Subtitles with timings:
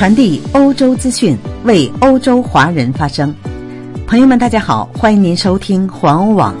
[0.00, 3.34] 传递欧洲资讯，为欧洲华人发声。
[4.06, 6.54] 朋友们，大家好，欢迎您收听环欧网。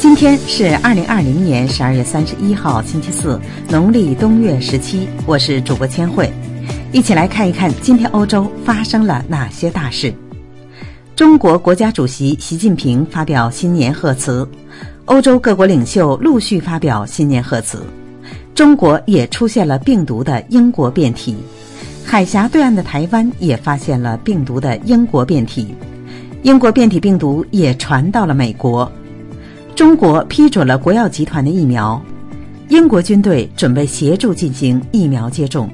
[0.00, 5.08] 今天是二零二零年十二月三十一号，星期四，农历冬月十七。
[5.24, 6.28] 我是主播千惠，
[6.90, 10.12] 一起来看一看今天欧洲发生了哪些大事。
[11.14, 14.44] 中国国家主席习近平发表新年贺词，
[15.04, 17.86] 欧洲各国领袖陆续发表新年贺词。
[18.52, 21.36] 中国也出现了病毒的英国变体。
[22.04, 25.74] 海峡对岸的台湾也发现了病毒的英国变体，
[26.42, 28.90] 英国变体病毒也传到了美国。
[29.74, 32.00] 中国批准了国药集团的疫苗，
[32.68, 35.68] 英国军队准备协助进行疫苗接种。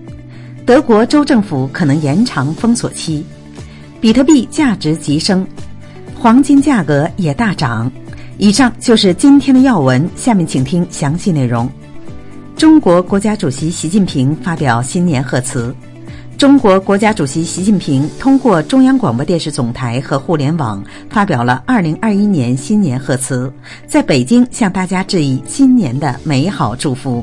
[0.65, 3.23] 德国州政府可能延长封锁期。
[4.01, 5.47] 比特币价值急升，
[6.15, 7.93] 黄金价格也大涨。
[8.39, 11.69] 以上就是今天的要闻，下面请听详细内容。
[12.57, 15.75] 中国国家主席习近平发表新年贺词。
[16.41, 23.53] 中国国家主席习近平通过中央广播电视总台和互联网发表了二零二一年新年贺词，
[23.87, 27.23] 在北京向大家致以新年的美好祝福。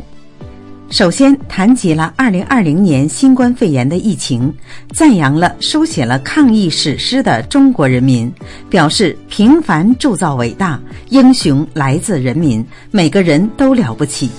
[0.91, 4.53] 首先谈及了二零二零年新冠肺炎的疫情，
[4.93, 8.31] 赞扬了书写了抗疫史诗的中国人民，
[8.69, 14.29] 表示平凡铸造伟大，英雄来自人民，每个人都了不起。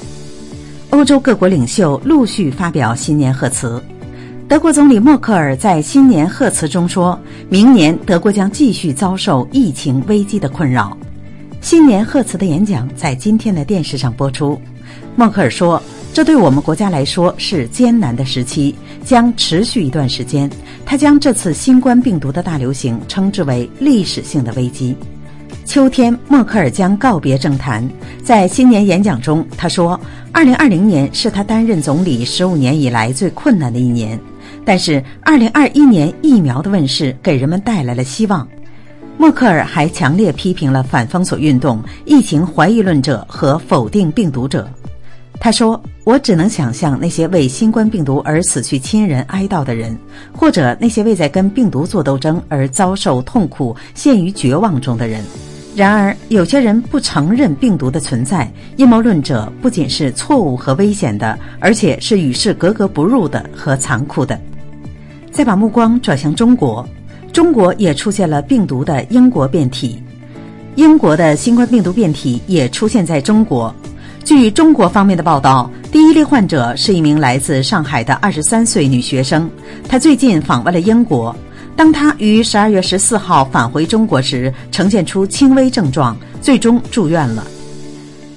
[0.91, 3.83] 欧洲各国领袖陆续发表新年贺词。
[4.49, 10.97] 德国总理默克尔在新年贺词中说：“明年德国将继续遭受疫情危机的困扰。”
[11.61, 14.59] 新年贺词的演讲在今天的电视上播出。
[15.15, 15.81] 默克尔说
[16.15, 20.49] ：“这对我们国家来说是艰难的时期，将持续一段时间。”
[20.83, 24.97] 他将这次新冠病毒的大流行称之为历史性的危机。
[25.67, 27.87] 秋天，默克尔将告别政坛。
[28.25, 30.01] 在新年演讲中，他说
[30.33, 34.19] ：“2020 年是他担任总理十五年以来最困难的一年。”
[34.69, 38.47] 但是，二零二一年疫苗的问世给人们带来了希望。
[39.17, 44.69] 默克尔还强烈批评了反封锁运动、疫情怀疑论者和否定病毒者。
[45.41, 49.97] 他说：“我只能想象那些为新冠病毒而死去亲人哀悼的人，
[50.35, 55.25] 或者那些为在跟病毒做斗争而遭受痛苦、陷于绝望中的人。
[55.75, 58.47] 然而，有些人不承认病毒的存在。
[58.77, 64.39] 阴谋论者不仅是错误和危险的，而且是与世格格不入的和残酷的。”
[65.39, 66.85] 再把目光转向中国，
[67.33, 70.03] 中国也出现了病毒的英国变体，
[70.75, 73.73] 英国的新冠病毒变体也出现在中国。
[74.25, 79.49] 据中国方面的报道，第一例患者是一名来自上海的二十三岁女学生，
[79.89, 81.33] 她最近访问了英国。
[81.77, 87.47] 当她于十二月十四号返回中国时，呈现出轻微症状，最终住院了。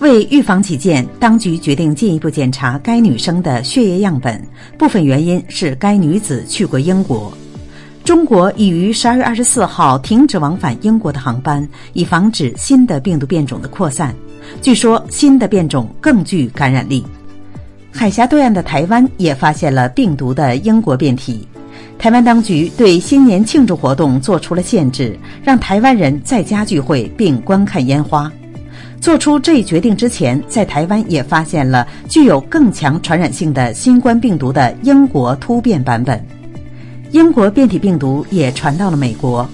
[0.01, 4.43] 为预防起见，当局决定进一步检查该女生的血液样本。
[4.75, 7.31] 部分原因是该女子去过英国。
[8.03, 14.15] 中国已于十二月二十四号停止往返英国的航班，以防止新的病毒变种的扩散。
[14.59, 17.05] 据说新的变种更具感染力。
[17.91, 21.47] 海峡对岸的台湾也发现了病毒的英国变体。
[21.99, 28.31] 台湾当局对新年庆祝活动做出了限制，让台湾人在家聚会并观看烟花。
[29.01, 36.23] 做出这一决定之前，在台湾也发现了具有更强传染性的新冠病毒的英国突变版本，
[37.09, 39.49] 英国变体病毒也传到了美国。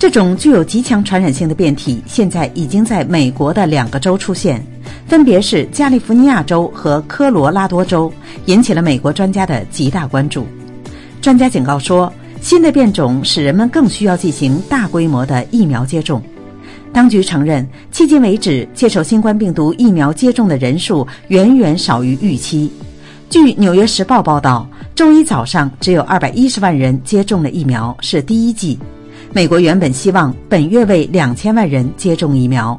[0.00, 4.60] 这种具有极强传染性的变体现在已经在美国的两个州出现，
[5.06, 8.12] 分别是加利福尼亚州和科罗拉多州，
[8.46, 10.44] 引起了美国专家的极大关注。
[11.20, 16.20] 专家警告说，新的变种使人们更需要进行大规模的疫苗接种。
[16.92, 22.70] 当局承认，迄今为止接受新冠病毒疫苗接种的人数远远少于预期。
[23.30, 28.78] 据《纽约时报》报道，周一早上只有二百一十万人接种了疫苗，是第一剂。
[29.32, 32.78] 美国原本希望本月为两千万人接种疫苗。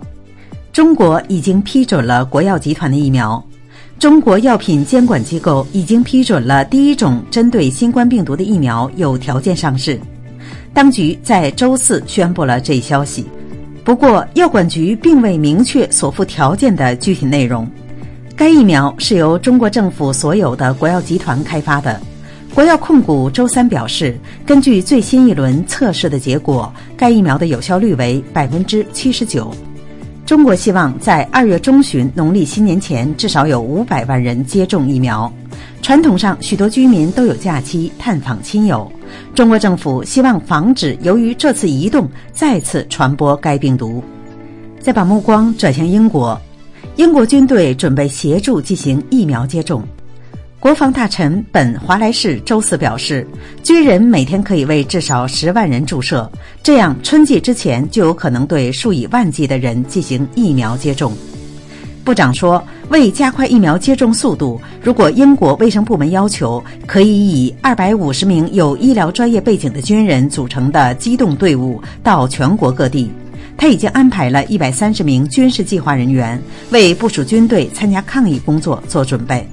[0.72, 3.44] 中国已经批准了国药集团的疫苗。
[3.98, 10.00] 中国药品监管机构已经批准了第一种针对新冠病毒的疫苗有条件上市。
[10.72, 13.26] 当局在周四宣布了这一消息。
[13.84, 17.68] 不过，药管局并未明确所附条件的具体内容。
[18.36, 22.00] 该疫苗是由中国政府所有的国药集团开发的。
[22.56, 29.54] 国药控股周三表示，根据最新一轮测试的结果，该疫苗的有效率为百分之七十九。
[30.26, 35.32] 中国希望在二月中旬农历新年前，至少有五百万人接种疫苗。
[35.82, 38.92] 传统上，许多居民都有假期探访亲友。
[39.36, 44.04] 中国政府希望防止由于这次移动再次传播该病毒。
[44.80, 46.40] 再把目光转向英国，
[46.96, 49.82] 英国军队准备协助进行疫苗接种。
[50.60, 53.28] 国防大臣本·华莱士周四表示，
[53.62, 56.32] 军人每天可以为至少十万人注射，
[56.64, 61.12] 这样春季之前就有可能对数以万计的人进行疫苗接种。
[62.04, 73.10] 部长说，为加快疫苗接种速度，如果英国卫生部门要求，可以以二百五十名有医疗专业背景的军人组成的机动队伍到全国各地。
[73.56, 76.42] 他已经安排了一百三十名军事计划人员
[76.72, 79.48] 为部署军队参加抗疫工作做准备。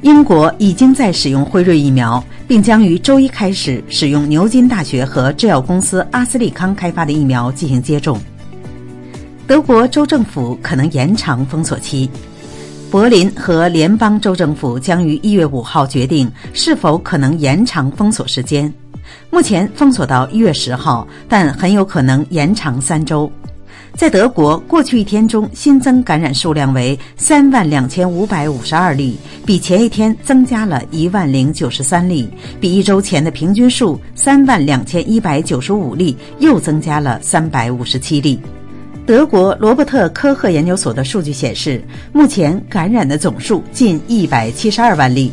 [0.00, 8.18] 英国已经在使用辉瑞疫苗，并将于周一开始使用牛津大学和制药公司阿斯利康开发的疫苗进行接种。
[9.46, 12.08] 德国州政府可能延长封锁期，
[12.90, 18.72] 柏林和联邦州政府将于一月五号决定是否可能延长封锁时间。
[19.28, 23.30] 目前封锁到一月十号，但很有可能延长三周。
[23.94, 38.40] 在德国，过去一天中新增感染数量为三万两千五百五十二例，比前一天增加了一万零九十三例，比一周前的平均数三万两千一百九十五例又增加了三百五十七例。
[39.06, 45.30] 德国罗伯特科赫研究所的数据显示，目前感染的总数近一百七十二万例。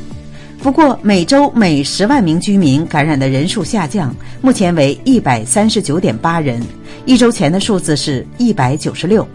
[0.62, 6.62] 不过，每周每十万名居民感染的人数下降，目前为一百三十九点八人。
[7.06, 9.26] 一周前的数字是一百九十六。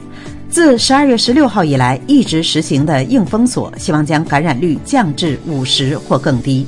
[0.51, 6.67] 自十二月十六号以来一直实行的硬封锁，希望将感染率降至五十或更低。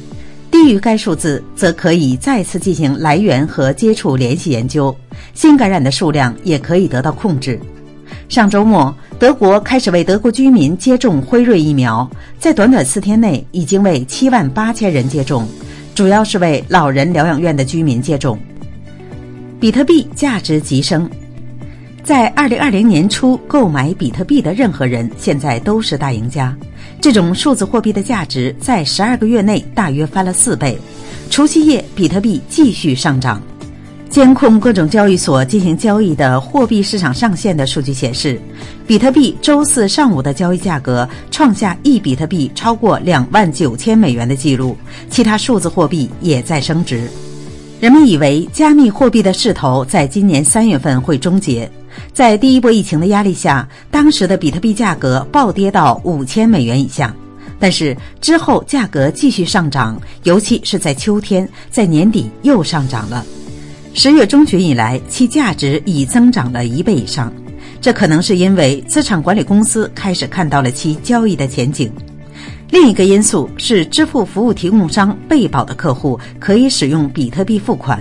[0.51, 4.95] 低于该数字，则可以再次进行来源和接触联系研究，
[5.35, 7.59] 新感染的数量也可以得到控制。
[8.29, 12.09] 上周末，德国开始为德国居民接种辉瑞疫苗，
[12.39, 15.47] 在短短四天内已经为七万八千人接种，
[15.95, 18.39] 主要是为老人疗养院的居民接种。
[19.61, 21.09] 比特币价值急升，
[22.05, 26.57] 在二零二零年初购买比特币的任何人现在都是大赢家。
[27.01, 30.79] 这种数字货币的价值在十二个月内大约翻了四倍。
[31.31, 33.41] 除夕夜，比特币继续上涨。
[34.09, 38.41] 监控各种交易所进行交易的货币市场上限的数据显示，
[38.87, 44.77] 比特币周四上午的交易价格创下一比特币超过两万九千美元的记录。
[45.11, 47.09] 其他数字货币也在升值。
[47.81, 51.71] 人们以为加密货币的势头在今年三月份会终结，
[52.13, 57.15] 在第一波疫情的压力下，当时的比特币价格暴跌到五千美元以下。
[57.61, 63.25] 但是之后价格继续上涨，尤其是在秋天，在年底又上涨了。
[63.95, 67.33] 十月中旬以来，其价值已增长了一倍以上。
[67.81, 71.91] 这可能是因为资产管理公司开始看到了其交易的前景。
[72.71, 77.99] 另一个因素是，支付服务提供商贝宝的客户可以使用比特币付款。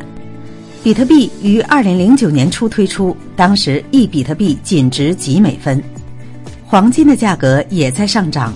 [0.87, 5.83] 比特币于二零零九年初推出，当时一比特币仅值几美分。
[6.65, 8.53] 黄金的价格也在上涨。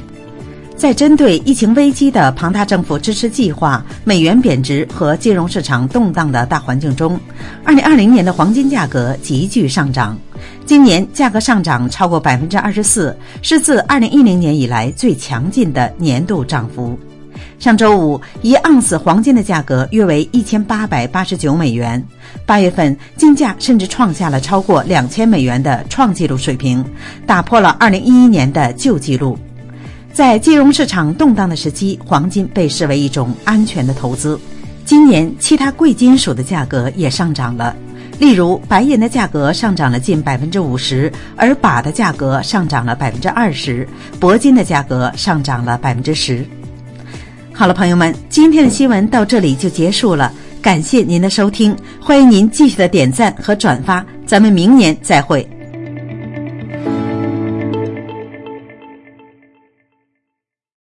[0.77, 7.19] 在针对疫情危机的庞大政府支持计划、美元贬值和金融市场动荡的大环境中，
[7.65, 10.17] 二零二零年的黄金价格急剧上涨。
[10.65, 16.97] 今年价格上涨超过百分之二十四，是自二零一零年以来最强劲的年度涨幅。
[17.61, 22.03] 上周五，一盎司黄金的价格约为一千八百八十九美元。
[22.43, 26.83] 八月份金价甚至创下了超过两千美元的创纪录水平，
[27.27, 29.37] 打破了二零一一年的旧纪录。
[30.11, 34.39] 在金融市场动荡的时期，黄金被视为一种安全的投资。
[34.83, 37.75] 今年，其他贵金属的价格也上涨了，
[38.17, 43.88] 例如白银的价格上涨了近百分之五十，而钯的价格上涨了百分之二十，
[44.19, 46.43] 铂金的价格上涨了百分之十。
[47.53, 50.31] 好了，朋友们，今天的新闻到这里就结束了，
[50.62, 55.48] 感谢您的收听，欢迎您继续的点赞和转发，咱们明年再会。